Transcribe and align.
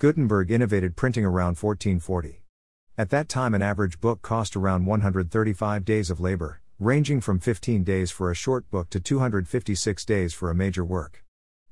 Gutenberg 0.00 0.52
innovated 0.52 0.94
printing 0.94 1.24
around 1.24 1.58
1440. 1.58 2.44
At 2.96 3.10
that 3.10 3.28
time, 3.28 3.52
an 3.52 3.62
average 3.62 4.00
book 4.00 4.22
cost 4.22 4.54
around 4.54 4.86
135 4.86 5.84
days 5.84 6.08
of 6.08 6.20
labor, 6.20 6.60
ranging 6.78 7.20
from 7.20 7.40
15 7.40 7.82
days 7.82 8.12
for 8.12 8.30
a 8.30 8.34
short 8.34 8.70
book 8.70 8.90
to 8.90 9.00
256 9.00 10.04
days 10.04 10.32
for 10.32 10.50
a 10.50 10.54
major 10.54 10.84
work. 10.84 11.24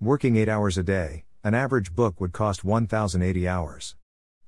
Working 0.00 0.36
8 0.36 0.48
hours 0.48 0.78
a 0.78 0.84
day, 0.84 1.24
an 1.42 1.54
average 1.54 1.96
book 1.96 2.20
would 2.20 2.32
cost 2.32 2.62
1,080 2.62 3.48
hours. 3.48 3.96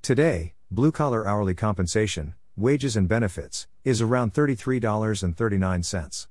Today, 0.02 0.54
blue 0.70 0.92
collar 0.92 1.26
hourly 1.26 1.54
compensation, 1.54 2.34
wages 2.56 2.96
and 2.96 3.08
benefits, 3.08 3.66
is 3.82 4.00
around 4.00 4.34
$33.39. 4.34 6.26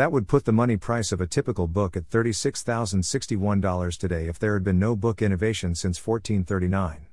That 0.00 0.12
would 0.12 0.28
put 0.28 0.46
the 0.46 0.52
money 0.52 0.78
price 0.78 1.12
of 1.12 1.20
a 1.20 1.26
typical 1.26 1.66
book 1.66 1.94
at 1.94 2.08
$36,061 2.08 3.98
today 3.98 4.28
if 4.28 4.38
there 4.38 4.54
had 4.54 4.64
been 4.64 4.78
no 4.78 4.96
book 4.96 5.20
innovation 5.20 5.74
since 5.74 5.98
1439. 5.98 7.04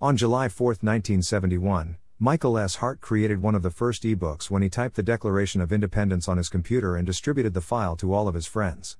On 0.00 0.16
July 0.16 0.48
4, 0.48 0.68
1971, 0.68 1.98
Michael 2.18 2.56
S. 2.56 2.76
Hart 2.76 3.02
created 3.02 3.42
one 3.42 3.54
of 3.54 3.62
the 3.62 3.70
first 3.70 4.04
ebooks 4.04 4.48
when 4.48 4.62
he 4.62 4.70
typed 4.70 4.96
the 4.96 5.02
Declaration 5.02 5.60
of 5.60 5.70
Independence 5.70 6.28
on 6.28 6.38
his 6.38 6.48
computer 6.48 6.96
and 6.96 7.04
distributed 7.06 7.52
the 7.52 7.60
file 7.60 7.94
to 7.96 8.14
all 8.14 8.26
of 8.26 8.34
his 8.34 8.46
friends. 8.46 8.96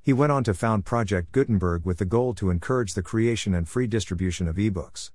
He 0.00 0.12
went 0.12 0.30
on 0.30 0.44
to 0.44 0.54
found 0.54 0.84
Project 0.84 1.32
Gutenberg 1.32 1.84
with 1.84 1.98
the 1.98 2.04
goal 2.04 2.34
to 2.34 2.50
encourage 2.50 2.94
the 2.94 3.02
creation 3.02 3.52
and 3.52 3.68
free 3.68 3.88
distribution 3.88 4.46
of 4.46 4.54
ebooks. 4.54 5.10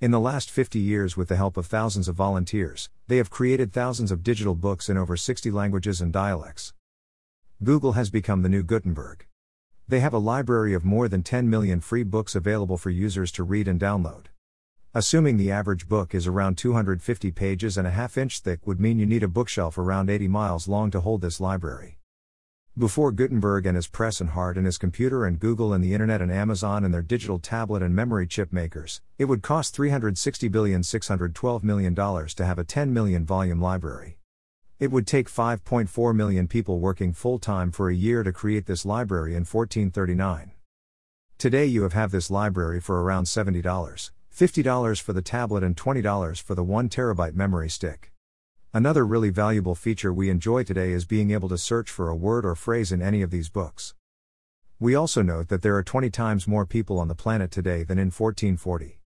In 0.00 0.10
the 0.10 0.18
last 0.18 0.50
50 0.50 0.80
years, 0.80 1.16
with 1.16 1.28
the 1.28 1.36
help 1.36 1.56
of 1.56 1.66
thousands 1.66 2.08
of 2.08 2.16
volunteers, 2.16 2.90
they 3.06 3.18
have 3.18 3.30
created 3.30 3.72
thousands 3.72 4.10
of 4.10 4.24
digital 4.24 4.56
books 4.56 4.88
in 4.88 4.96
over 4.96 5.16
60 5.16 5.52
languages 5.52 6.00
and 6.00 6.12
dialects. 6.12 6.72
Google 7.62 7.92
has 7.92 8.08
become 8.08 8.40
the 8.40 8.48
new 8.48 8.62
Gutenberg. 8.62 9.26
They 9.86 10.00
have 10.00 10.14
a 10.14 10.18
library 10.18 10.72
of 10.72 10.82
more 10.82 11.08
than 11.08 11.22
10 11.22 11.50
million 11.50 11.82
free 11.82 12.04
books 12.04 12.34
available 12.34 12.78
for 12.78 12.88
users 12.88 13.30
to 13.32 13.42
read 13.42 13.68
and 13.68 13.78
download. 13.78 14.28
Assuming 14.94 15.36
the 15.36 15.52
average 15.52 15.86
book 15.86 16.14
is 16.14 16.26
around 16.26 16.56
250 16.56 17.30
pages 17.32 17.76
and 17.76 17.86
a 17.86 17.90
half 17.90 18.16
inch 18.16 18.40
thick 18.40 18.66
would 18.66 18.80
mean 18.80 18.98
you 18.98 19.04
need 19.04 19.22
a 19.22 19.28
bookshelf 19.28 19.76
around 19.76 20.08
80 20.08 20.26
miles 20.26 20.68
long 20.68 20.90
to 20.90 21.00
hold 21.00 21.20
this 21.20 21.38
library. 21.38 21.98
Before 22.78 23.12
Gutenberg 23.12 23.66
and 23.66 23.76
his 23.76 23.88
press 23.88 24.22
and 24.22 24.30
Hart 24.30 24.56
and 24.56 24.64
his 24.64 24.78
computer 24.78 25.26
and 25.26 25.38
Google 25.38 25.74
and 25.74 25.84
the 25.84 25.92
internet 25.92 26.22
and 26.22 26.32
Amazon 26.32 26.82
and 26.82 26.94
their 26.94 27.02
digital 27.02 27.38
tablet 27.38 27.82
and 27.82 27.94
memory 27.94 28.26
chip 28.26 28.54
makers, 28.54 29.02
it 29.18 29.26
would 29.26 29.42
cost 29.42 29.76
$360,612 29.76 31.62
million 31.62 31.94
to 31.94 32.46
have 32.46 32.58
a 32.58 32.64
10 32.64 32.94
million 32.94 33.26
volume 33.26 33.60
library. 33.60 34.16
It 34.80 34.90
would 34.90 35.06
take 35.06 35.28
5.4 35.28 36.16
million 36.16 36.48
people 36.48 36.80
working 36.80 37.12
full 37.12 37.38
time 37.38 37.70
for 37.70 37.90
a 37.90 37.94
year 37.94 38.22
to 38.22 38.32
create 38.32 38.64
this 38.64 38.86
library 38.86 39.32
in 39.32 39.44
1439. 39.44 40.52
Today 41.36 41.66
you 41.66 41.82
have, 41.82 41.92
have 41.92 42.12
this 42.12 42.30
library 42.30 42.80
for 42.80 43.02
around 43.02 43.24
$70, 43.24 43.62
$50 43.62 45.00
for 45.02 45.12
the 45.12 45.20
tablet 45.20 45.62
and 45.62 45.76
$20 45.76 46.42
for 46.42 46.54
the 46.54 46.64
1 46.64 46.88
terabyte 46.88 47.34
memory 47.34 47.68
stick. 47.68 48.10
Another 48.72 49.04
really 49.04 49.28
valuable 49.28 49.74
feature 49.74 50.14
we 50.14 50.30
enjoy 50.30 50.62
today 50.62 50.92
is 50.92 51.04
being 51.04 51.30
able 51.30 51.50
to 51.50 51.58
search 51.58 51.90
for 51.90 52.08
a 52.08 52.16
word 52.16 52.46
or 52.46 52.54
phrase 52.54 52.90
in 52.90 53.02
any 53.02 53.20
of 53.20 53.30
these 53.30 53.50
books. 53.50 53.94
We 54.78 54.94
also 54.94 55.20
note 55.20 55.48
that 55.48 55.60
there 55.60 55.76
are 55.76 55.82
20 55.82 56.08
times 56.08 56.48
more 56.48 56.64
people 56.64 56.98
on 56.98 57.08
the 57.08 57.14
planet 57.14 57.50
today 57.50 57.84
than 57.84 57.98
in 57.98 58.06
1440. 58.06 58.99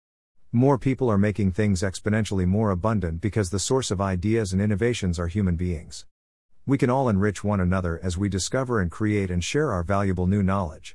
More 0.54 0.76
people 0.76 1.10
are 1.10 1.16
making 1.16 1.52
things 1.52 1.80
exponentially 1.80 2.44
more 2.46 2.72
abundant 2.72 3.22
because 3.22 3.48
the 3.48 3.58
source 3.58 3.90
of 3.90 4.02
ideas 4.02 4.52
and 4.52 4.60
innovations 4.60 5.18
are 5.18 5.26
human 5.26 5.56
beings. 5.56 6.04
We 6.66 6.76
can 6.76 6.90
all 6.90 7.08
enrich 7.08 7.42
one 7.42 7.58
another 7.58 7.98
as 8.02 8.18
we 8.18 8.28
discover 8.28 8.78
and 8.78 8.90
create 8.90 9.30
and 9.30 9.42
share 9.42 9.72
our 9.72 9.82
valuable 9.82 10.26
new 10.26 10.42
knowledge. 10.42 10.94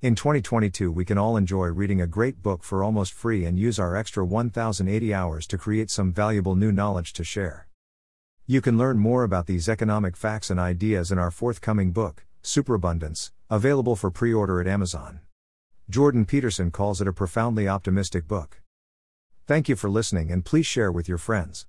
In 0.00 0.14
2022, 0.14 0.90
we 0.90 1.04
can 1.04 1.18
all 1.18 1.36
enjoy 1.36 1.66
reading 1.66 2.00
a 2.00 2.06
great 2.06 2.42
book 2.42 2.64
for 2.64 2.82
almost 2.82 3.12
free 3.12 3.44
and 3.44 3.58
use 3.58 3.78
our 3.78 3.94
extra 3.94 4.24
1080 4.24 5.12
hours 5.12 5.46
to 5.48 5.58
create 5.58 5.90
some 5.90 6.10
valuable 6.10 6.56
new 6.56 6.72
knowledge 6.72 7.12
to 7.12 7.24
share. 7.24 7.68
You 8.46 8.62
can 8.62 8.78
learn 8.78 8.98
more 8.98 9.22
about 9.22 9.46
these 9.46 9.68
economic 9.68 10.16
facts 10.16 10.48
and 10.48 10.58
ideas 10.58 11.12
in 11.12 11.18
our 11.18 11.30
forthcoming 11.30 11.92
book, 11.92 12.24
Superabundance, 12.40 13.32
available 13.50 13.96
for 13.96 14.10
pre 14.10 14.32
order 14.32 14.62
at 14.62 14.66
Amazon. 14.66 15.20
Jordan 15.90 16.24
Peterson 16.24 16.70
calls 16.70 17.02
it 17.02 17.06
a 17.06 17.12
profoundly 17.12 17.68
optimistic 17.68 18.26
book. 18.26 18.61
Thank 19.46 19.68
you 19.68 19.76
for 19.76 19.90
listening 19.90 20.30
and 20.30 20.44
please 20.44 20.66
share 20.66 20.92
with 20.92 21.08
your 21.08 21.18
friends. 21.18 21.60